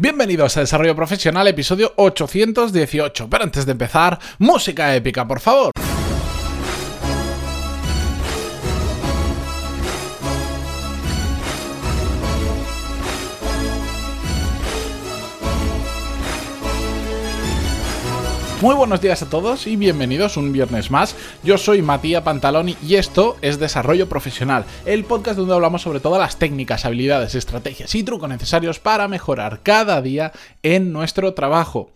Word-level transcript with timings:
Bienvenidos 0.00 0.56
a 0.56 0.60
Desarrollo 0.60 0.96
Profesional, 0.96 1.46
episodio 1.46 1.92
818. 1.96 3.28
Pero 3.28 3.44
antes 3.44 3.66
de 3.66 3.72
empezar, 3.72 4.18
música 4.38 4.96
épica, 4.96 5.28
por 5.28 5.40
favor. 5.40 5.72
Muy 18.60 18.74
buenos 18.74 19.00
días 19.00 19.22
a 19.22 19.30
todos 19.30 19.66
y 19.66 19.76
bienvenidos 19.76 20.36
un 20.36 20.52
viernes 20.52 20.90
más. 20.90 21.16
Yo 21.42 21.56
soy 21.56 21.80
Matías 21.80 22.22
Pantaloni 22.22 22.76
y 22.86 22.96
esto 22.96 23.38
es 23.40 23.58
Desarrollo 23.58 24.06
Profesional, 24.06 24.66
el 24.84 25.04
podcast 25.04 25.38
donde 25.38 25.54
hablamos 25.54 25.80
sobre 25.80 25.98
todas 25.98 26.20
las 26.20 26.38
técnicas, 26.38 26.84
habilidades, 26.84 27.34
estrategias 27.34 27.94
y 27.94 28.02
trucos 28.02 28.28
necesarios 28.28 28.78
para 28.78 29.08
mejorar 29.08 29.60
cada 29.62 30.02
día 30.02 30.32
en 30.62 30.92
nuestro 30.92 31.32
trabajo. 31.32 31.90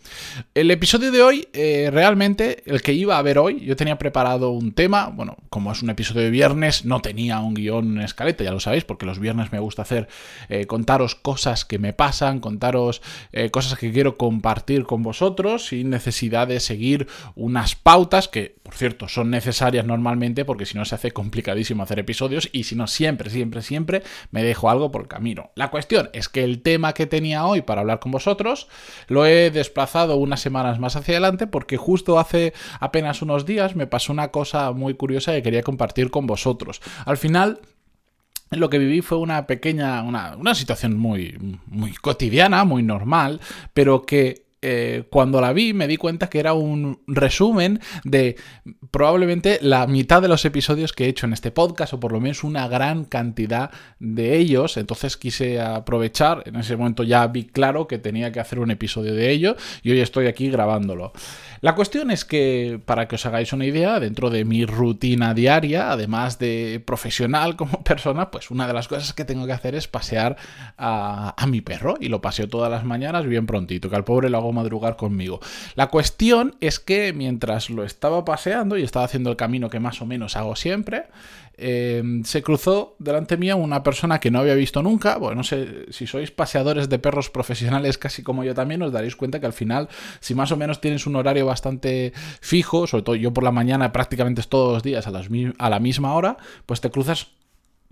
El 0.55 0.71
episodio 0.71 1.13
de 1.13 1.21
hoy, 1.21 1.49
eh, 1.53 1.91
realmente, 1.93 2.63
el 2.65 2.81
que 2.81 2.95
iba 2.95 3.19
a 3.19 3.23
ver 3.23 3.39
hoy, 3.39 3.61
yo 3.61 3.77
tenía 3.77 3.99
preparado 3.99 4.49
un 4.49 4.73
tema, 4.73 5.09
bueno, 5.09 5.37
como 5.51 5.71
es 5.71 5.83
un 5.83 5.91
episodio 5.91 6.23
de 6.23 6.31
viernes, 6.31 6.87
no 6.87 7.01
tenía 7.01 7.41
un 7.41 7.53
guion 7.53 8.01
escaleta, 8.01 8.43
ya 8.43 8.53
lo 8.53 8.61
sabéis, 8.61 8.85
porque 8.85 9.05
los 9.05 9.19
viernes 9.19 9.53
me 9.53 9.59
gusta 9.59 9.83
hacer, 9.83 10.09
eh, 10.49 10.65
contaros 10.65 11.15
cosas 11.15 11.67
que 11.67 11.79
me 11.79 11.93
pasan, 11.93 12.41
contaros 12.41 13.03
eh, 13.33 13.51
cosas 13.51 13.79
que 13.79 13.93
quiero 13.93 14.17
compartir 14.17 14.85
con 14.85 15.03
vosotros 15.03 15.67
sin 15.67 15.91
necesidad 15.91 16.49
de 16.49 16.54
seguir 16.61 17.07
unas 17.35 17.75
pautas 17.75 18.29
que, 18.29 18.57
por 18.63 18.75
cierto, 18.75 19.09
son 19.09 19.31
necesarias 19.31 19.85
normalmente 19.85 20.45
porque 20.45 20.67
si 20.67 20.77
no 20.77 20.85
se 20.85 20.95
hace 20.95 21.13
complicadísimo 21.13 21.83
hacer 21.83 21.99
episodios 21.99 22.49
y 22.53 22.65
si 22.65 22.77
no, 22.77 22.87
siempre, 22.87 23.31
siempre, 23.31 23.63
siempre 23.63 24.03
me 24.31 24.43
dejo 24.43 24.71
algo 24.71 24.91
por 24.91 25.03
el 25.03 25.09
camino. 25.09 25.51
La 25.55 25.71
cuestión 25.71 26.11
es 26.13 26.29
que 26.29 26.45
el 26.45 26.63
tema 26.63 26.93
que 26.93 27.07
tenía 27.07 27.47
hoy 27.47 27.63
para 27.63 27.81
hablar 27.81 28.01
con 28.01 28.13
vosotros 28.13 28.69
lo 29.09 29.27
he 29.27 29.51
desplazado 29.51 30.17
unas 30.17 30.41
semanas 30.41 30.79
más 30.79 30.97
hacia 30.97 31.15
adelante 31.15 31.47
porque 31.47 31.77
justo 31.77 32.19
hace 32.19 32.53
apenas 32.81 33.23
unos 33.23 33.47
días 33.47 33.77
me 33.77 33.87
pasó 33.87 34.13
una 34.13 34.29
cosa 34.29 34.73
muy 34.73 34.95
curiosa 34.95 35.33
que 35.33 35.43
quería 35.43 35.63
compartir 35.63 36.11
con 36.11 36.27
vosotros. 36.27 36.81
Al 37.05 37.17
final 37.17 37.61
lo 38.51 38.71
que 38.71 38.79
viví 38.79 39.01
fue 39.01 39.19
una 39.19 39.47
pequeña, 39.47 40.03
una, 40.03 40.37
una, 40.37 40.55
situación 40.55 40.97
muy, 40.97 41.37
muy 41.67 41.93
cotidiana, 41.95 42.65
muy 42.65 42.83
normal, 42.83 43.41
pero 43.73 44.03
que 44.03 44.44
eh, 44.67 45.05
cuando 45.11 45.43
la 45.43 45.53
vi 45.53 45.75
me 45.75 45.87
di 45.87 45.99
cuenta 45.99 46.31
que 46.31 46.41
era 46.41 46.55
un 46.55 47.03
resumen 47.07 47.81
de 48.03 48.37
probablemente 48.91 49.59
la 49.61 49.87
mitad 49.87 50.23
de 50.23 50.29
los 50.29 50.47
episodios 50.47 50.95
que 50.95 51.05
he 51.05 51.09
hecho 51.09 51.27
en 51.27 51.35
este 51.35 51.51
podcast, 51.51 51.93
o 51.93 52.01
por 52.01 52.13
lo 52.13 52.21
menos 52.21 52.45
una 52.45 52.67
gran 52.67 53.05
cantidad 53.05 53.71
de 53.99 54.39
ellos. 54.39 54.79
Entonces 54.79 55.19
quise 55.19 55.61
aprovechar, 55.61 56.45
en 56.47 56.57
ese 56.57 56.79
momento 56.79 57.03
ya 57.03 57.27
vi 57.27 57.45
claro 57.45 57.87
que 57.87 57.99
tenía 57.99 58.33
que 58.33 58.41
hacer 58.41 58.59
un 58.59 58.71
episodio 58.71 59.15
de 59.15 59.31
ello 59.31 59.55
y 59.83 59.91
hoy 59.91 60.01
estoy 60.01 60.29
aquí 60.29 60.49
grabándolo. 60.49 61.13
La 61.61 61.75
cuestión 61.75 62.11
es 62.11 62.25
que, 62.25 62.81
para 62.85 63.09
que 63.09 63.15
os 63.15 63.25
hagáis 63.25 63.53
una 63.53 63.65
idea, 63.65 63.99
dentro 63.99 64.29
de 64.29 64.45
mi 64.45 64.67
rutina 64.67 65.33
diaria, 65.33 65.93
además 65.93 66.39
de 66.39 66.83
profesional 66.85 67.57
como 67.57 67.83
persona, 67.85 68.31
pues 68.31 68.51
una 68.51 68.67
de 68.67 68.75
las 68.75 68.87
cosas 68.87 69.13
que 69.13 69.25
tengo 69.25 69.47
que 69.47 69.53
hacer 69.53 69.75
es 69.75 69.89
pasear 69.89 70.37
a, 70.77 71.35
mi 71.49 71.61
perro 71.61 71.97
y 72.01 72.09
lo 72.09 72.21
paseo 72.23 72.49
todas 72.49 72.71
las 72.71 72.85
mañanas 72.85 73.27
bien 73.27 73.47
prontito, 73.47 73.91
que 73.91 73.97
al 73.97 74.05
pobre 74.05 74.31
lo 74.31 74.39
hago 74.39 74.53
madrugar 74.55 74.97
conmigo. 74.97 75.41
La 75.75 75.89
cuestión 75.89 76.57
es 76.61 76.81
que 76.81 77.13
mientras 77.13 77.69
lo 77.69 77.85
estaba 77.85 78.25
paseando 78.25 78.79
y 78.79 78.83
estaba 78.83 79.05
haciendo 79.05 79.31
el 79.31 79.37
camino 79.37 79.69
que 79.69 79.81
más 79.81 80.01
o 80.01 80.07
menos 80.07 80.37
hago 80.37 80.57
siempre, 80.57 81.05
Em, 81.57 82.25
se 82.25 82.43
cruzó 82.43 82.97
delante 82.99 83.37
mía 83.37 83.55
una 83.55 83.85
persona 83.85 84.19
que 84.19 84.31
no 84.31 84.41
había 84.41 84.55
visto 84.55 84.83
nunca. 84.83 85.19
Bueno, 85.19 85.37
no 85.37 85.45
sé 85.45 85.87
si 85.91 86.07
sois 86.07 86.31
paseadores 86.31 86.89
de 86.89 86.99
perros 86.99 87.31
profesionales, 87.31 87.97
casi 87.97 88.23
como 88.23 88.43
yo 88.43 88.55
también, 88.55 88.83
os 88.83 88.93
daréis 88.93 89.15
cuenta 89.15 89.39
que 89.39 89.47
al 89.47 89.53
final, 89.53 89.89
si 90.21 90.35
más 90.35 90.51
o 90.51 90.57
menos 90.57 90.81
tienes 90.81 91.07
un 91.07 91.15
horario 91.17 91.47
bastante 91.47 92.13
fijo, 92.41 92.87
sobre 92.87 93.05
todo 93.05 93.15
yo 93.15 93.33
por 93.33 93.45
la 93.45 93.53
mañana 93.53 93.93
prácticamente 93.93 94.43
todos 94.43 94.73
los 94.73 94.83
días 94.83 95.07
a, 95.07 95.13
a 95.59 95.71
la 95.71 95.79
misma 95.79 96.15
hora, 96.15 96.37
pues 96.67 96.81
te 96.81 96.91
cruzas 96.91 97.29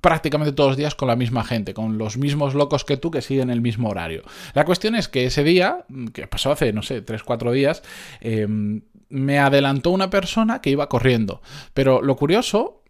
prácticamente 0.03 0.53
todos 0.53 0.71
los 0.71 0.77
días 0.77 0.95
con 0.97 1.09
la 1.09 1.17
misma 1.17 1.45
gente, 1.45 1.73
con 1.73 1.97
los 1.97 2.19
mismos 2.19 2.55
locos 2.55 2.85
que 2.85 2.99
tú 2.99 3.11
que 3.11 3.23
siguen 3.23 3.49
el 3.49 3.63
mismo 3.63 3.89
horario. 3.89 4.25
La 4.53 4.65
cuestión 4.65 4.97
es 4.97 5.09
que 5.09 5.25
ese 5.25 5.45
día, 5.45 5.87
que 6.13 6.27
pasó 6.27 6.51
hace, 6.51 6.73
no 6.73 6.83
sé, 6.83 7.03
3-4 7.07 7.53
días, 7.53 7.83
em, 8.21 8.83
me 9.09 9.39
adelantó 9.39 9.91
una 9.91 10.11
persona 10.11 10.61
que 10.61 10.71
iba 10.71 10.89
corriendo. 10.89 11.41
Pero 11.73 12.03
lo 12.03 12.17
curioso 12.17 12.82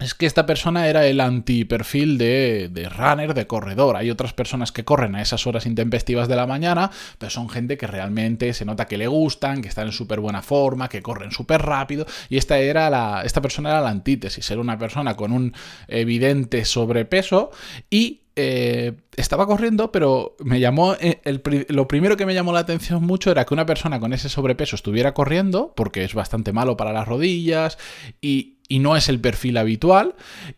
es 0.00 0.14
que 0.14 0.26
esta 0.26 0.46
persona 0.46 0.88
era 0.88 1.06
el 1.06 1.20
anti-perfil 1.20 2.16
de, 2.16 2.70
de, 2.72 2.88
runner, 2.88 3.34
de 3.34 3.46
corredor. 3.46 3.96
Hay 3.96 4.10
otras 4.10 4.32
personas 4.32 4.72
que 4.72 4.84
corren 4.84 5.14
a 5.14 5.22
esas 5.22 5.46
horas 5.46 5.66
intempestivas 5.66 6.26
de 6.26 6.36
la 6.36 6.46
mañana, 6.46 6.90
pero 7.18 7.30
son 7.30 7.48
gente 7.50 7.76
que 7.76 7.86
realmente 7.86 8.54
se 8.54 8.64
nota 8.64 8.86
que 8.86 8.96
le 8.96 9.06
gustan, 9.06 9.60
que 9.60 9.68
están 9.68 9.86
en 9.86 9.92
súper 9.92 10.20
buena 10.20 10.42
forma, 10.42 10.88
que 10.88 11.02
corren 11.02 11.32
súper 11.32 11.62
rápido. 11.62 12.06
Y 12.30 12.38
esta, 12.38 12.58
era 12.58 12.88
la, 12.88 13.22
esta 13.24 13.42
persona 13.42 13.70
era 13.70 13.80
la 13.82 13.90
antítesis, 13.90 14.50
era 14.50 14.60
una 14.60 14.78
persona 14.78 15.16
con 15.16 15.32
un 15.32 15.52
evidente 15.86 16.64
sobrepeso 16.64 17.50
y 17.90 18.22
eh, 18.42 18.92
estaba 19.16 19.46
corriendo, 19.46 19.92
pero 19.92 20.36
me 20.40 20.60
llamó. 20.60 20.94
Eh, 21.00 21.20
lo 21.68 21.88
primero 21.88 22.16
que 22.16 22.26
me 22.26 22.34
llamó 22.34 22.52
la 22.52 22.60
atención 22.60 23.02
mucho 23.02 23.30
era 23.30 23.44
que 23.44 23.54
una 23.54 23.66
persona 23.66 24.00
con 24.00 24.12
ese 24.12 24.28
sobrepeso 24.28 24.76
estuviera 24.76 25.14
corriendo, 25.14 25.72
porque 25.76 26.04
es 26.04 26.14
bastante 26.14 26.52
malo 26.52 26.76
para 26.76 26.92
las 26.92 27.06
rodillas 27.06 27.78
y, 28.20 28.58
y 28.68 28.78
no 28.78 28.96
es 28.96 29.08
el 29.08 29.20
perfil 29.20 29.56
habitual. 29.56 30.14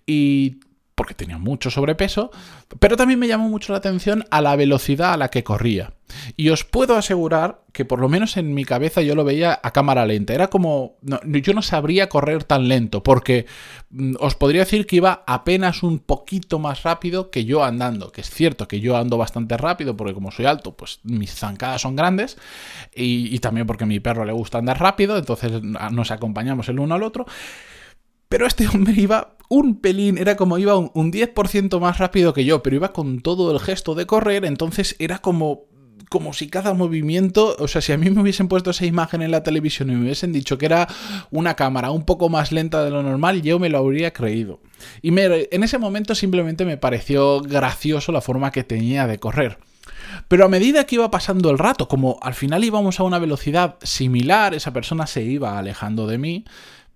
Y 0.07 0.61
porque 0.95 1.15
tenía 1.15 1.39
mucho 1.39 1.71
sobrepeso, 1.71 2.31
pero 2.79 2.97
también 2.97 3.19
me 3.19 3.27
llamó 3.27 3.49
mucho 3.49 3.73
la 3.73 3.79
atención 3.79 4.25
a 4.31 4.41
la 4.41 4.55
velocidad 4.57 5.15
a 5.15 5.17
la 5.17 5.29
que 5.29 5.43
corría. 5.43 5.95
Y 6.37 6.51
os 6.51 6.65
puedo 6.65 6.97
asegurar 6.97 7.63
que 7.73 7.85
por 7.85 8.01
lo 8.01 8.09
menos 8.09 8.37
en 8.37 8.55
mi 8.55 8.65
cabeza 8.65 9.03
yo 9.03 9.15
lo 9.15 9.25
veía 9.25 9.59
a 9.63 9.73
cámara 9.73 10.07
lenta. 10.07 10.35
Era 10.35 10.49
como... 10.49 10.97
yo 11.25 11.55
no 11.55 11.63
sabría 11.63 12.09
correr 12.09 12.45
tan 12.45 12.69
lento, 12.69 13.03
porque 13.03 13.47
mm, 13.91 14.15
os 14.21 14.35
podría 14.35 14.63
decir 14.63 14.87
que 14.87 14.97
iba 14.97 15.25
apenas 15.27 15.83
un 15.83 15.99
poquito 15.99 16.59
más 16.59 16.83
rápido 16.83 17.31
que 17.31 17.45
yo 17.45 17.65
andando. 17.65 18.13
Que 18.13 18.21
es 18.21 18.31
cierto 18.31 18.69
que 18.69 18.81
yo 18.81 18.97
ando 18.97 19.17
bastante 19.19 19.57
rápido, 19.57 19.97
porque 19.97 20.15
como 20.15 20.31
soy 20.31 20.47
alto, 20.47 20.77
pues 20.77 21.01
mis 21.03 21.35
zancadas 21.35 21.83
son 21.83 21.97
grandes. 21.97 22.37
Y, 22.95 23.35
y 23.35 23.39
también 23.39 23.67
porque 23.67 23.85
a 23.85 23.87
mi 23.87 24.01
perro 24.01 24.25
le 24.25 24.33
gusta 24.33 24.59
andar 24.59 24.81
rápido, 24.81 25.17
entonces 25.17 25.63
nos 25.63 26.11
acompañamos 26.11 26.69
el 26.69 26.79
uno 26.79 26.95
al 26.95 27.03
otro. 27.03 27.27
Pero 28.33 28.47
este 28.47 28.67
hombre 28.73 28.95
iba 28.97 29.37
un 29.51 29.83
pelín, 29.83 30.17
era 30.17 30.37
como 30.37 30.57
iba 30.57 30.75
un, 30.79 31.13
10% 31.13 31.79
más 31.79 31.99
rápido 31.99 32.33
que 32.33 32.47
yo, 32.47 32.63
pero 32.63 32.77
iba 32.77 32.95
con 32.95 33.21
todo 33.21 33.53
el 33.53 33.61
gesto 33.61 33.95
de 33.95 34.07
correr, 34.07 34.47
entonces 34.47 34.97
era 34.99 35.19
como 35.19 35.67
como 36.13 36.35
si 36.35 36.51
cada 36.51 36.75
movimiento, 36.75 37.57
o 37.59 37.67
sea, 37.69 37.81
si 37.81 37.91
a 37.91 37.97
mí 37.97 38.11
me 38.11 38.21
hubiesen 38.21 38.47
puesto 38.47 38.69
esa 38.69 38.85
imagen 38.85 39.23
en 39.23 39.31
la 39.31 39.43
televisión 39.43 39.89
y 39.89 39.95
me 39.95 40.03
hubiesen 40.03 40.31
dicho 40.31 40.59
que 40.59 40.67
era 40.67 40.87
una 41.31 41.55
cámara 41.55 41.91
un 41.91 42.05
poco 42.05 42.29
más 42.29 42.53
lenta 42.53 42.85
de 42.85 42.91
lo 42.91 43.03
normal, 43.03 43.41
yo 43.41 43.59
me 43.59 43.71
lo 43.71 43.79
habría 43.79 44.13
creído. 44.13 44.61
Y 45.01 45.09
en 45.19 45.63
ese 45.65 45.79
momento 45.79 46.15
simplemente 46.15 46.67
me 46.67 46.77
pareció 46.77 47.41
gracioso 47.41 48.13
la 48.13 48.21
forma 48.21 48.51
que 48.51 48.63
tenía 48.63 49.07
de 49.07 49.19
correr. 49.19 49.57
Pero 50.29 50.45
a 50.45 50.49
medida 50.49 50.85
que 50.85 50.97
iba 50.97 51.11
pasando 51.11 51.51
el 51.51 51.57
rato, 51.57 51.89
como 51.89 52.19
al 52.21 52.35
final 52.35 52.63
íbamos 52.63 53.01
a 53.01 53.05
una 53.05 53.19
velocidad 53.19 53.77
similar, 53.83 54.53
esa 54.53 54.75
persona 54.75 55.07
se 55.07 55.23
iba 55.23 55.59
alejando 55.59 56.07
de 56.07 56.19
mí, 56.19 56.45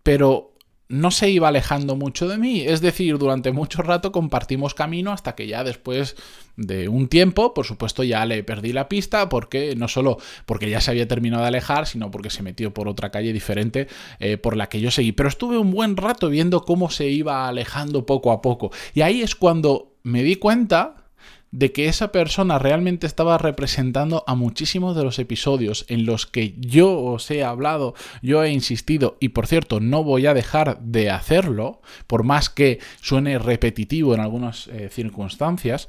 pero 0.02 0.52
no 0.88 1.10
se 1.10 1.30
iba 1.30 1.48
alejando 1.48 1.96
mucho 1.96 2.28
de 2.28 2.38
mí. 2.38 2.60
Es 2.60 2.80
decir, 2.80 3.18
durante 3.18 3.52
mucho 3.52 3.82
rato 3.82 4.12
compartimos 4.12 4.74
camino 4.74 5.12
hasta 5.12 5.34
que 5.34 5.46
ya 5.46 5.64
después 5.64 6.16
de 6.56 6.88
un 6.88 7.08
tiempo, 7.08 7.54
por 7.54 7.66
supuesto, 7.66 8.02
ya 8.04 8.24
le 8.24 8.42
perdí 8.44 8.72
la 8.72 8.88
pista 8.88 9.28
porque 9.28 9.74
no 9.76 9.88
solo 9.88 10.18
porque 10.46 10.70
ya 10.70 10.80
se 10.80 10.90
había 10.90 11.08
terminado 11.08 11.42
de 11.42 11.48
alejar, 11.48 11.86
sino 11.86 12.10
porque 12.10 12.30
se 12.30 12.42
metió 12.42 12.72
por 12.72 12.88
otra 12.88 13.10
calle 13.10 13.32
diferente 13.32 13.88
eh, 14.20 14.36
por 14.36 14.56
la 14.56 14.68
que 14.68 14.80
yo 14.80 14.90
seguí. 14.90 15.12
Pero 15.12 15.28
estuve 15.28 15.58
un 15.58 15.70
buen 15.70 15.96
rato 15.96 16.28
viendo 16.28 16.64
cómo 16.64 16.88
se 16.90 17.08
iba 17.08 17.48
alejando 17.48 18.06
poco 18.06 18.32
a 18.32 18.40
poco. 18.40 18.70
Y 18.94 19.02
ahí 19.02 19.22
es 19.22 19.34
cuando 19.34 19.96
me 20.02 20.22
di 20.22 20.36
cuenta 20.36 21.05
de 21.50 21.72
que 21.72 21.86
esa 21.88 22.12
persona 22.12 22.58
realmente 22.58 23.06
estaba 23.06 23.38
representando 23.38 24.24
a 24.26 24.34
muchísimos 24.34 24.96
de 24.96 25.04
los 25.04 25.18
episodios 25.18 25.86
en 25.88 26.04
los 26.04 26.26
que 26.26 26.54
yo 26.58 26.98
os 26.98 27.30
he 27.30 27.44
hablado, 27.44 27.94
yo 28.22 28.42
he 28.42 28.50
insistido 28.50 29.16
y 29.20 29.30
por 29.30 29.46
cierto 29.46 29.80
no 29.80 30.02
voy 30.02 30.26
a 30.26 30.34
dejar 30.34 30.80
de 30.80 31.10
hacerlo, 31.10 31.80
por 32.06 32.24
más 32.24 32.50
que 32.50 32.80
suene 33.00 33.38
repetitivo 33.38 34.14
en 34.14 34.20
algunas 34.20 34.66
eh, 34.68 34.88
circunstancias, 34.90 35.88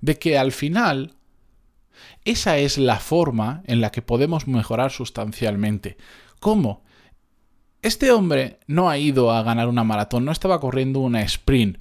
de 0.00 0.18
que 0.18 0.38
al 0.38 0.52
final 0.52 1.14
esa 2.24 2.58
es 2.58 2.78
la 2.78 2.98
forma 2.98 3.62
en 3.66 3.80
la 3.80 3.90
que 3.90 4.02
podemos 4.02 4.46
mejorar 4.48 4.90
sustancialmente. 4.90 5.96
¿Cómo? 6.40 6.82
Este 7.82 8.10
hombre 8.12 8.60
no 8.66 8.88
ha 8.88 8.96
ido 8.96 9.30
a 9.30 9.42
ganar 9.42 9.68
una 9.68 9.84
maratón, 9.84 10.24
no 10.24 10.32
estaba 10.32 10.58
corriendo 10.58 11.00
una 11.00 11.20
sprint, 11.20 11.78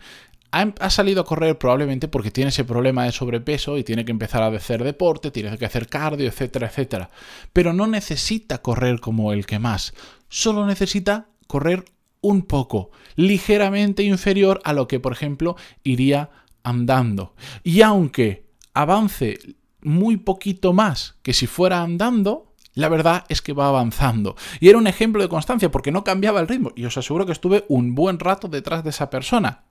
ha, 0.53 0.89
salido 0.91 1.21
a 1.21 1.25
correr 1.25 1.57
probablemente 1.57 2.07
porque 2.07 2.29
tiene 2.29 2.49
ese 2.49 2.63
problema 2.63 3.05
de 3.05 3.11
sobrepeso 3.11 3.77
y 3.77 3.83
tiene 3.83 4.05
que 4.05 4.11
empezar 4.11 4.43
a 4.43 4.47
hacer 4.47 4.83
deporte, 4.83 5.31
tiene 5.31 5.57
que 5.57 5.65
hacer 5.65 5.87
cardio, 5.87 6.27
etcétera, 6.27 6.67
etcétera. 6.67 7.09
Pero 7.53 7.73
no 7.73 7.87
necesita 7.87 8.61
correr 8.61 8.99
como 8.99 9.33
el 9.33 9.47
que 9.47 9.57
más, 9.57 9.93
solo 10.29 10.67
necesita 10.67 11.27
correr 11.47 11.85
un 12.21 12.43
poco, 12.43 12.91
ligeramente 13.15 14.03
inferior 14.03 14.61
a 14.63 14.73
lo 14.73 14.87
que, 14.87 14.99
por 14.99 15.11
ejemplo, 15.11 15.57
iría 15.83 16.29
andando. 16.61 17.33
Y 17.63 17.81
aunque 17.81 18.45
avance 18.75 19.39
muy 19.81 20.17
poquito 20.17 20.71
más 20.71 21.15
que 21.23 21.33
si 21.33 21.47
fuera 21.47 21.81
andando, 21.81 22.53
la 22.75 22.89
verdad 22.89 23.25
es 23.27 23.41
que 23.41 23.53
va 23.53 23.67
avanzando. 23.67 24.35
Y 24.59 24.69
era 24.69 24.77
un 24.77 24.87
ejemplo 24.87 25.21
de 25.21 25.29
constancia 25.29 25.71
porque 25.71 25.91
no 25.91 26.03
cambiaba 26.03 26.39
el 26.39 26.47
ritmo. 26.47 26.71
Y 26.75 26.85
os 26.85 26.97
aseguro 26.97 27.25
que 27.25 27.31
estuve 27.31 27.65
un 27.69 27.95
buen 27.95 28.19
rato 28.19 28.47
detrás 28.47 28.83
de 28.83 28.91
esa 28.91 29.09
persona. 29.09 29.63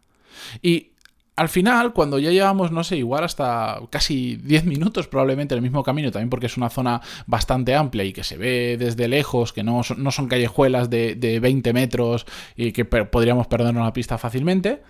Y 0.60 0.92
al 1.34 1.48
final, 1.48 1.92
cuando 1.92 2.18
ya 2.18 2.30
llevamos, 2.30 2.72
no 2.72 2.84
sé, 2.84 2.98
igual 2.98 3.24
hasta 3.24 3.80
casi 3.90 4.36
10 4.36 4.64
minutos 4.64 5.08
probablemente 5.08 5.54
en 5.54 5.58
el 5.58 5.62
mismo 5.62 5.82
camino, 5.82 6.10
también 6.10 6.28
porque 6.28 6.46
es 6.46 6.56
una 6.56 6.68
zona 6.68 7.00
bastante 7.26 7.74
amplia 7.74 8.04
y 8.04 8.12
que 8.12 8.22
se 8.22 8.36
ve 8.36 8.76
desde 8.78 9.08
lejos, 9.08 9.52
que 9.52 9.62
no 9.62 9.82
son, 9.82 10.02
no 10.02 10.10
son 10.10 10.28
callejuelas 10.28 10.90
de, 10.90 11.14
de 11.14 11.40
20 11.40 11.72
metros 11.72 12.26
y 12.54 12.72
que 12.72 12.84
podríamos 12.84 13.46
perdernos 13.46 13.84
la 13.84 13.92
pista 13.92 14.18
fácilmente, 14.18 14.82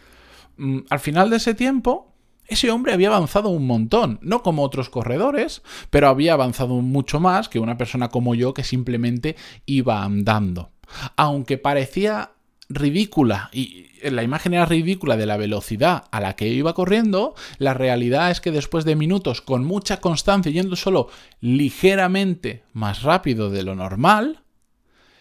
mm, 0.56 0.79
al 0.91 1.00
final 1.00 1.31
de 1.31 1.37
ese 1.37 1.55
tiempo, 1.55 2.12
ese 2.49 2.71
hombre 2.71 2.93
había 2.93 3.09
avanzado 3.09 3.49
un 3.49 3.67
montón, 3.67 4.19
no 4.21 4.43
como 4.43 4.62
otros 4.62 4.91
corredores, 4.91 5.62
pero 5.91 6.09
había 6.09 6.33
avanzado 6.33 6.75
mucho 6.75 7.21
más 7.21 7.49
que 7.49 7.61
una 7.61 7.79
persona 7.79 8.09
como 8.09 8.35
yo 8.35 8.53
que 8.53 8.65
simplemente 8.65 9.37
iba 9.65 10.03
andando. 10.03 10.71
Aunque 11.17 11.56
parecía 11.56 12.33
ridícula 12.74 13.50
y 13.52 13.86
la 14.02 14.22
imagen 14.22 14.54
era 14.54 14.66
ridícula 14.66 15.16
de 15.16 15.26
la 15.26 15.36
velocidad 15.36 16.04
a 16.10 16.20
la 16.20 16.34
que 16.34 16.48
iba 16.48 16.74
corriendo, 16.74 17.34
la 17.58 17.74
realidad 17.74 18.30
es 18.30 18.40
que 18.40 18.50
después 18.50 18.84
de 18.84 18.96
minutos 18.96 19.40
con 19.40 19.64
mucha 19.64 20.00
constancia 20.00 20.50
yendo 20.52 20.76
solo 20.76 21.08
ligeramente 21.40 22.64
más 22.72 23.02
rápido 23.02 23.50
de 23.50 23.62
lo 23.62 23.74
normal, 23.74 24.42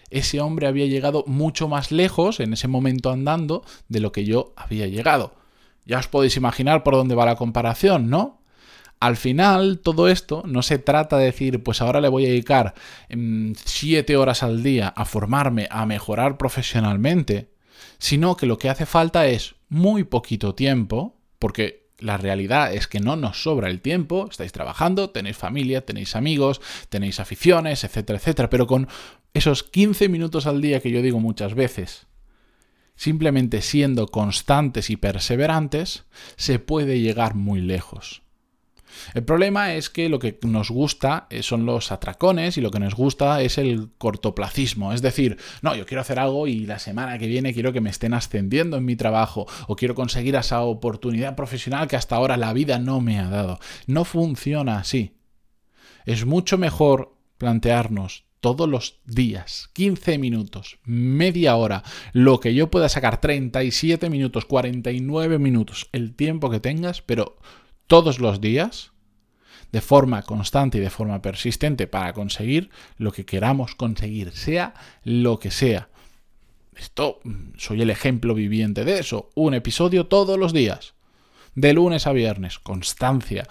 ese 0.09 0.42
hombre 0.42 0.68
había 0.68 0.88
llegado 0.88 1.24
mucho 1.25 1.68
más 1.68 1.92
lejos 1.92 2.39
en 2.39 2.53
ese 2.53 2.68
momento 2.68 3.12
andando 3.12 3.63
de 3.88 4.01
lo 4.01 4.12
que 4.12 4.25
yo 4.25 4.53
había 4.56 4.88
llegado. 4.88 5.36
Ya 5.86 6.00
os 6.00 6.07
podéis 6.07 6.38
imaginar 6.38 6.83
por 6.83 6.95
dónde 6.95 7.15
va 7.15 7.25
la 7.25 7.36
comparación, 7.36 8.09
¿no? 8.09 8.41
Al 9.01 9.18
final, 9.18 9.80
todo 9.80 10.07
esto 10.09 10.44
no 10.45 10.62
se 10.62 10.77
trata 10.77 11.18
de 11.18 11.25
decir, 11.25 11.63
pues 11.63 11.81
ahora 11.81 12.01
le 12.01 12.07
voy 12.07 12.25
a 12.25 12.30
dedicar 12.30 12.75
mm, 13.09 13.53
siete 13.65 14.15
horas 14.15 14.44
al 14.44 14.62
día 14.62 14.89
a 14.89 15.06
formarme, 15.06 15.68
a 15.71 15.88
mejorar 15.88 16.38
profesionalmente, 16.38 17.50
sino 17.98 18.38
que 18.38 18.45
lo 18.45 18.59
que 18.59 18.69
hace 18.69 18.86
falta 18.86 19.25
es 19.25 19.56
muy 19.69 20.03
poquito 20.03 20.53
tiempo, 20.53 21.18
porque 21.39 21.89
la 21.98 22.18
realidad 22.18 22.75
es 22.75 22.86
que 22.86 23.00
no 23.00 23.15
nos 23.15 23.42
sobra 23.42 23.71
el 23.71 23.81
tiempo, 23.81 24.27
estáis 24.30 24.51
trabajando, 24.51 25.09
tenéis 25.09 25.36
familia, 25.36 25.83
tenéis 25.83 26.15
amigos, 26.15 26.62
tenéis 26.89 27.19
aficiones, 27.19 27.83
etcétera, 27.83 28.19
etcétera, 28.19 28.51
pero 28.51 28.68
con 28.68 28.88
esos 29.33 29.63
15 29.63 30.09
minutos 30.09 30.45
al 30.45 30.62
día 30.62 30.80
que 30.80 30.92
yo 30.92 31.01
digo 31.01 31.19
muchas 31.19 31.56
veces, 31.56 32.06
simplemente 32.95 33.63
siendo 33.63 34.06
constantes 34.06 34.92
y 34.92 34.95
perseverantes, 34.95 36.06
se 36.36 36.59
puede 36.59 37.00
llegar 37.00 37.33
muy 37.33 37.62
lejos. 37.62 38.21
El 39.14 39.24
problema 39.24 39.74
es 39.74 39.90
que 39.90 40.10
lo 40.10 40.20
que 40.20 40.38
nos 40.44 40.70
gusta 40.70 41.28
eh, 41.30 41.44
son 41.44 41.66
los 41.66 41.92
atracones 41.92 42.58
y 42.58 42.62
lo 42.62 42.72
que 42.72 42.80
nos 42.80 42.96
gusta 42.96 43.42
es 43.42 43.58
el 43.58 43.90
cortoplacismo. 43.98 44.94
Es 44.94 45.02
decir, 45.02 45.38
no, 45.62 45.76
yo 45.76 45.86
quiero 45.86 46.02
hacer 46.02 46.20
algo 46.20 46.48
y 46.48 46.66
la 46.66 46.80
semana 46.80 47.18
que 47.18 47.28
viene 47.28 47.54
quiero 47.54 47.74
que 47.74 47.82
me 47.82 47.90
estén 47.90 48.14
ascendiendo 48.14 48.78
en 48.78 48.86
mi 48.86 48.96
trabajo 48.96 49.48
o 49.68 49.76
quiero 49.76 49.96
conseguir 49.96 50.36
esa 50.36 50.62
oportunidad 50.62 51.36
profesional 51.36 51.88
que 51.88 51.96
hasta 51.96 52.16
ahora 52.16 52.38
la 52.38 52.54
vida 52.54 52.80
no 52.80 53.02
me 53.02 53.20
ha 53.20 53.30
dado. 53.30 53.60
No 53.88 54.06
funciona 54.06 54.78
así. 54.78 55.16
Es 56.06 56.26
mucho 56.26 56.58
mejor 56.58 57.16
plantearnos 57.38 58.26
todos 58.42 58.68
los 58.68 59.00
días, 59.06 59.70
15 59.74 60.18
minutos, 60.18 60.80
media 60.84 61.56
hora, 61.56 61.84
lo 62.12 62.40
que 62.40 62.56
yo 62.56 62.72
pueda 62.72 62.90
sacar, 62.90 63.22
37 63.22 64.10
minutos, 64.10 64.46
49 64.46 65.38
minutos, 65.38 65.90
el 65.92 66.16
tiempo 66.16 66.50
que 66.50 66.60
tengas, 66.60 67.04
pero 67.04 67.38
todos 67.88 68.19
los 68.19 68.42
días, 68.42 68.92
de 69.72 69.81
forma 69.81 70.24
constante 70.24 70.78
y 70.78 70.81
de 70.81 70.89
forma 70.89 71.22
persistente 71.22 71.88
para 71.88 72.13
conseguir 72.13 72.69
lo 72.98 73.12
que 73.12 73.25
queramos 73.25 73.75
conseguir, 73.75 74.31
sea 74.33 74.74
lo 75.04 75.39
que 75.39 75.51
sea. 75.51 75.89
Esto, 76.75 77.19
mm, 77.24 77.54
soy 77.57 77.81
el 77.81 77.89
ejemplo 77.89 78.33
viviente 78.33 78.86
de 78.86 79.00
eso. 79.00 79.30
Un 79.36 79.54
episodio 79.54 80.07
todos 80.07 80.38
los 80.38 80.54
días. 80.54 80.94
De 81.54 81.74
lunes 81.74 82.07
a 82.07 82.13
viernes. 82.13 82.60
Constancia. 82.60 83.48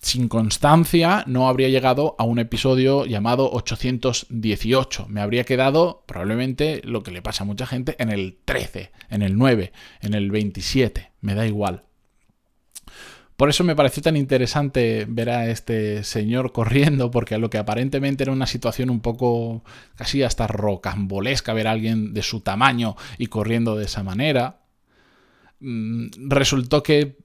Sin 0.00 0.28
constancia 0.28 1.24
no 1.26 1.48
habría 1.48 1.68
llegado 1.68 2.14
a 2.18 2.24
un 2.24 2.38
episodio 2.38 3.04
llamado 3.04 3.50
818. 3.50 5.06
Me 5.08 5.20
habría 5.20 5.44
quedado 5.44 6.04
probablemente 6.06 6.82
lo 6.84 7.02
que 7.02 7.10
le 7.10 7.22
pasa 7.22 7.44
a 7.44 7.46
mucha 7.46 7.66
gente 7.66 7.96
en 7.98 8.10
el 8.10 8.38
13, 8.44 8.92
en 9.10 9.22
el 9.22 9.36
9, 9.36 9.72
en 10.02 10.14
el 10.14 10.30
27. 10.30 11.12
Me 11.20 11.34
da 11.34 11.46
igual. 11.46 11.87
Por 13.38 13.48
eso 13.50 13.62
me 13.62 13.76
pareció 13.76 14.02
tan 14.02 14.16
interesante 14.16 15.06
ver 15.08 15.30
a 15.30 15.48
este 15.48 16.02
señor 16.02 16.50
corriendo, 16.50 17.12
porque 17.12 17.36
a 17.36 17.38
lo 17.38 17.48
que 17.50 17.58
aparentemente 17.58 18.24
era 18.24 18.32
una 18.32 18.48
situación 18.48 18.90
un 18.90 18.98
poco 18.98 19.62
casi 19.94 20.24
hasta 20.24 20.48
rocambolesca 20.48 21.52
ver 21.52 21.68
a 21.68 21.70
alguien 21.70 22.14
de 22.14 22.22
su 22.22 22.40
tamaño 22.40 22.96
y 23.16 23.28
corriendo 23.28 23.76
de 23.76 23.84
esa 23.84 24.02
manera, 24.02 24.62
mm, 25.60 26.08
resultó 26.28 26.82
que 26.82 27.16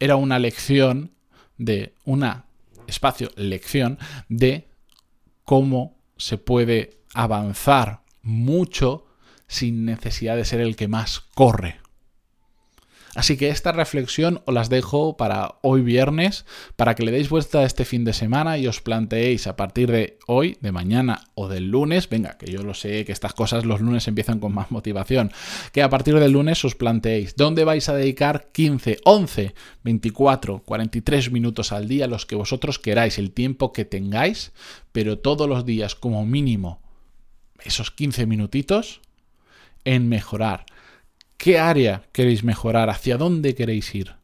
era 0.00 0.16
una 0.16 0.38
lección 0.38 1.10
de 1.58 1.92
una 2.06 2.46
espacio 2.86 3.30
lección 3.36 3.98
de 4.30 4.70
cómo 5.44 5.98
se 6.16 6.38
puede 6.38 7.02
avanzar 7.12 8.04
mucho 8.22 9.06
sin 9.48 9.84
necesidad 9.84 10.36
de 10.36 10.46
ser 10.46 10.62
el 10.62 10.76
que 10.76 10.88
más 10.88 11.20
corre. 11.34 11.78
Así 13.18 13.36
que 13.36 13.48
esta 13.48 13.72
reflexión 13.72 14.42
os 14.44 14.54
las 14.54 14.68
dejo 14.68 15.16
para 15.16 15.56
hoy 15.62 15.82
viernes, 15.82 16.46
para 16.76 16.94
que 16.94 17.02
le 17.02 17.10
deis 17.10 17.28
vuelta 17.28 17.64
este 17.64 17.84
fin 17.84 18.04
de 18.04 18.12
semana 18.12 18.58
y 18.58 18.68
os 18.68 18.80
planteéis 18.80 19.48
a 19.48 19.56
partir 19.56 19.90
de 19.90 20.20
hoy, 20.28 20.56
de 20.60 20.70
mañana 20.70 21.24
o 21.34 21.48
del 21.48 21.68
lunes, 21.68 22.08
venga, 22.08 22.38
que 22.38 22.46
yo 22.46 22.62
lo 22.62 22.74
sé 22.74 23.04
que 23.04 23.10
estas 23.10 23.34
cosas 23.34 23.64
los 23.64 23.80
lunes 23.80 24.06
empiezan 24.06 24.38
con 24.38 24.54
más 24.54 24.70
motivación, 24.70 25.32
que 25.72 25.82
a 25.82 25.90
partir 25.90 26.16
del 26.20 26.30
lunes 26.30 26.64
os 26.64 26.76
planteéis 26.76 27.34
dónde 27.34 27.64
vais 27.64 27.88
a 27.88 27.96
dedicar 27.96 28.52
15, 28.52 28.98
11, 29.02 29.52
24, 29.82 30.62
43 30.62 31.32
minutos 31.32 31.72
al 31.72 31.88
día, 31.88 32.06
los 32.06 32.24
que 32.24 32.36
vosotros 32.36 32.78
queráis, 32.78 33.18
el 33.18 33.32
tiempo 33.32 33.72
que 33.72 33.84
tengáis, 33.84 34.52
pero 34.92 35.18
todos 35.18 35.48
los 35.48 35.66
días 35.66 35.96
como 35.96 36.24
mínimo 36.24 36.80
esos 37.64 37.90
15 37.90 38.26
minutitos 38.26 39.00
en 39.84 40.08
mejorar 40.08 40.66
¿Qué 41.38 41.58
área 41.60 42.02
queréis 42.10 42.42
mejorar? 42.42 42.90
¿Hacia 42.90 43.16
dónde 43.16 43.54
queréis 43.54 43.94
ir? 43.94 44.16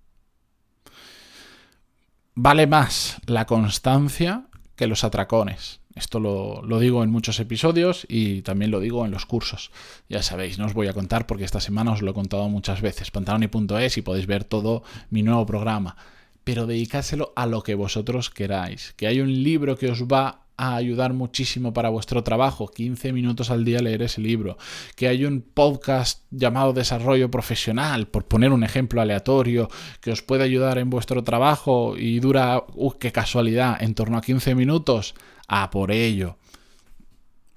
Vale 2.35 2.67
más 2.67 3.19
la 3.27 3.47
constancia 3.47 4.49
que 4.75 4.89
los 4.89 5.05
atracones. 5.05 5.81
Esto 5.95 6.19
lo, 6.19 6.81
digo 6.81 7.05
en 7.05 7.11
muchos 7.11 7.39
episodios 7.39 8.05
y 8.09 8.43
también 8.43 8.73
lo 8.73 8.81
digo 8.81 9.05
en 9.05 9.13
los 9.13 9.27
cursos. 9.27 9.71
Ya 10.09 10.25
sabéis, 10.25 10.59
no 10.59 10.67
os 10.67 10.75
voy 10.75 10.89
a 10.89 10.93
contar 10.93 11.29
porque 11.29 11.45
esta 11.45 11.61
semana 11.61 11.93
os 11.93 12.03
lo 12.03 12.11
he 12.11 12.15
contado 12.15 12.49
muchas 12.49 12.81
veces. 12.81 13.13
pantaloni.es 13.13 13.97
y 13.97 14.03
podéis 14.03 14.27
ver 14.27 14.43
todo 14.43 14.83
mi 15.11 15.23
nuevo 15.23 15.47
programa. 15.47 15.97
Pero 16.43 16.67
dedicárselo 16.67 17.33
a 17.37 17.47
lo 17.47 17.63
que 17.63 17.77
vosotros 17.77 18.29
queráis. 18.29 18.93
Que 18.97 19.07
hay 19.07 19.21
un 19.21 19.45
libro 19.45 19.79
que 19.79 19.89
os 19.89 20.03
va 20.03 20.44
a 20.57 20.77
ayudar 20.77 21.13
muchísimo 21.13 21.73
para 21.73 21.89
vuestro 21.89 22.23
trabajo. 22.23 22.69
15 22.69 23.13
minutos 23.13 23.51
al 23.51 23.65
día 23.65 23.81
leer 23.81 24.03
ese 24.03 24.21
libro. 24.21 24.57
Que 24.97 25.09
hay 25.09 25.25
un 25.25 25.43
podcast 25.43 26.23
llamado 26.31 26.73
Desarrollo 26.73 27.31
Profesional, 27.31 28.07
por 28.07 28.27
poner 28.27 28.53
un 28.53 28.65
ejemplo 28.65 29.01
aleatorio, 29.01 29.69
que 30.01 30.13
os 30.13 30.23
puede 30.23 30.45
ayudar 30.45 30.79
en 30.79 30.91
vuestro 30.91 31.25
trabajo 31.25 31.97
y 31.97 32.21
dura, 32.21 32.65
uh, 32.75 32.93
qué 32.93 33.13
casualidad, 33.13 33.83
en 33.83 33.95
torno 33.95 34.19
a 34.19 34.23
15 34.23 34.55
minutos. 34.55 35.15
A 35.49 35.71
por 35.71 35.91
ello. 35.91 36.37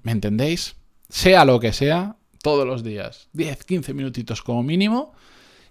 ¿Me 0.03 0.11
entendéis? 0.11 0.75
Sea 1.09 1.45
lo 1.45 1.59
que 1.59 1.73
sea, 1.73 2.17
todos 2.41 2.65
los 2.65 2.83
días. 2.83 3.29
10, 3.33 3.63
15 3.63 3.93
minutitos 3.93 4.41
como 4.41 4.63
mínimo 4.63 5.13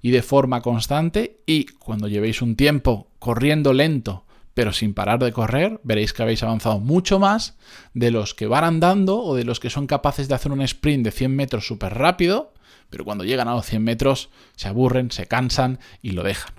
y 0.02 0.10
de 0.10 0.22
forma 0.22 0.60
constante 0.62 1.40
y 1.46 1.66
cuando 1.66 2.08
llevéis 2.08 2.42
un 2.42 2.54
tiempo 2.54 3.08
corriendo 3.18 3.72
lento 3.72 4.25
pero 4.56 4.72
sin 4.72 4.94
parar 4.94 5.18
de 5.18 5.32
correr, 5.32 5.82
veréis 5.84 6.14
que 6.14 6.22
habéis 6.22 6.42
avanzado 6.42 6.80
mucho 6.80 7.18
más 7.18 7.58
de 7.92 8.10
los 8.10 8.32
que 8.32 8.46
van 8.46 8.64
andando 8.64 9.22
o 9.22 9.36
de 9.36 9.44
los 9.44 9.60
que 9.60 9.68
son 9.68 9.86
capaces 9.86 10.28
de 10.28 10.34
hacer 10.34 10.50
un 10.50 10.62
sprint 10.62 11.04
de 11.04 11.10
100 11.10 11.36
metros 11.36 11.66
súper 11.66 11.92
rápido, 11.92 12.54
pero 12.88 13.04
cuando 13.04 13.22
llegan 13.22 13.48
a 13.48 13.54
los 13.54 13.66
100 13.66 13.84
metros 13.84 14.30
se 14.56 14.68
aburren, 14.68 15.10
se 15.10 15.26
cansan 15.26 15.78
y 16.00 16.12
lo 16.12 16.22
dejan. 16.22 16.54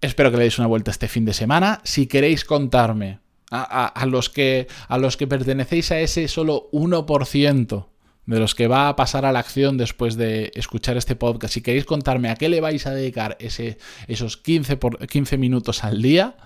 Espero 0.00 0.30
que 0.30 0.38
le 0.38 0.44
deis 0.44 0.58
una 0.58 0.66
vuelta 0.66 0.90
este 0.90 1.06
fin 1.06 1.26
de 1.26 1.34
semana. 1.34 1.82
Si 1.84 2.06
queréis 2.06 2.46
contarme 2.46 3.18
a, 3.50 4.06
los, 4.06 4.30
que, 4.30 4.66
a 4.88 4.96
los 4.96 5.18
que 5.18 5.26
pertenecéis 5.26 5.92
a 5.92 6.00
ese 6.00 6.28
solo 6.28 6.70
1% 6.72 7.88
de 8.24 8.38
los 8.38 8.54
que 8.54 8.68
va 8.68 8.88
a 8.88 8.96
pasar 8.96 9.26
a 9.26 9.32
la 9.32 9.40
acción 9.40 9.76
después 9.76 10.16
de 10.16 10.50
escuchar 10.54 10.96
este 10.96 11.14
podcast, 11.14 11.52
si 11.52 11.60
queréis 11.60 11.84
contarme 11.84 12.30
a 12.30 12.36
qué 12.36 12.48
le 12.48 12.62
vais 12.62 12.86
a 12.86 12.94
dedicar 12.94 13.36
ese, 13.38 13.76
esos 14.08 14.38
15, 14.38 14.78
por, 14.78 15.06
15 15.06 15.36
minutos 15.36 15.84
al 15.84 16.00
día, 16.00 16.36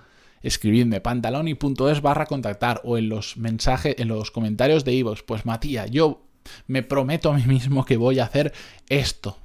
escribidme 0.43 1.01
pantaloni.es 1.01 2.03
barra 2.03 2.27
contactar 2.27 2.81
o 2.85 2.99
en 2.99 3.09
los 3.09 3.37
mensajes, 3.37 3.97
en 3.99 4.09
los 4.09 4.31
comentarios 4.31 4.85
de 4.85 4.95
Ivox. 4.95 5.23
Pues 5.23 5.47
Matías, 5.47 5.91
yo 5.91 6.23
me 6.67 6.83
prometo 6.83 7.31
a 7.31 7.37
mí 7.37 7.45
mismo 7.47 7.85
que 7.85 7.97
voy 7.97 8.19
a 8.19 8.25
hacer 8.25 8.53
esto 8.89 9.39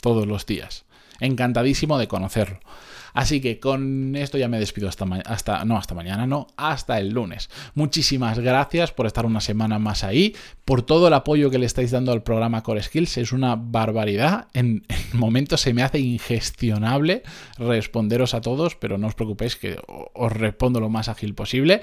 todos 0.00 0.26
los 0.26 0.46
días. 0.46 0.84
Encantadísimo 1.20 1.98
de 1.98 2.08
conocerlo. 2.08 2.60
Así 3.14 3.40
que 3.40 3.58
con 3.58 4.14
esto 4.14 4.38
ya 4.38 4.46
me 4.46 4.60
despido 4.60 4.88
hasta, 4.88 5.04
hasta 5.26 5.64
no 5.64 5.76
hasta 5.76 5.94
mañana, 5.94 6.26
no, 6.26 6.46
hasta 6.56 7.00
el 7.00 7.10
lunes. 7.10 7.50
Muchísimas 7.74 8.38
gracias 8.38 8.92
por 8.92 9.06
estar 9.06 9.26
una 9.26 9.40
semana 9.40 9.78
más 9.78 10.04
ahí, 10.04 10.36
por 10.68 10.82
todo 10.82 11.08
el 11.08 11.14
apoyo 11.14 11.48
que 11.48 11.56
le 11.56 11.64
estáis 11.64 11.92
dando 11.92 12.12
al 12.12 12.22
programa 12.22 12.62
Core 12.62 12.82
Skills, 12.82 13.16
es 13.16 13.32
una 13.32 13.56
barbaridad. 13.56 14.48
En, 14.52 14.84
en 15.12 15.18
momentos 15.18 15.62
se 15.62 15.72
me 15.72 15.82
hace 15.82 15.98
ingestionable 15.98 17.22
responderos 17.56 18.34
a 18.34 18.42
todos, 18.42 18.76
pero 18.76 18.98
no 18.98 19.06
os 19.06 19.14
preocupéis 19.14 19.56
que 19.56 19.80
os 19.86 20.30
respondo 20.30 20.78
lo 20.78 20.90
más 20.90 21.08
ágil 21.08 21.34
posible. 21.34 21.80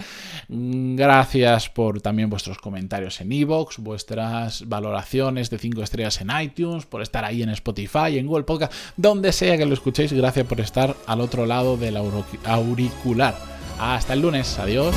Gracias 0.49 1.67
por 1.67 1.99
también 1.99 2.29
vuestros 2.29 2.59
comentarios 2.59 3.19
en 3.21 3.31
iVoox, 3.31 3.79
vuestras 3.79 4.69
valoraciones 4.69 5.49
de 5.49 5.57
5 5.57 5.81
estrellas 5.81 6.21
en 6.21 6.29
iTunes, 6.39 6.85
por 6.85 7.01
estar 7.01 7.25
ahí 7.25 7.41
en 7.41 7.49
Spotify, 7.49 8.19
en 8.19 8.27
Google 8.27 8.43
Podcast, 8.43 8.71
donde 8.97 9.31
sea 9.31 9.57
que 9.57 9.65
lo 9.65 9.73
escuchéis. 9.73 10.13
Gracias 10.13 10.45
por 10.45 10.61
estar 10.61 10.95
al 11.07 11.21
otro 11.21 11.47
lado 11.47 11.75
del 11.75 11.97
auricular. 11.97 13.35
Hasta 13.79 14.13
el 14.13 14.21
lunes. 14.21 14.59
Adiós. 14.59 14.93